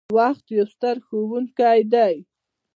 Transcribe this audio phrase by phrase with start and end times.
[0.17, 2.13] •وخت یو ستر ښوونکی دی.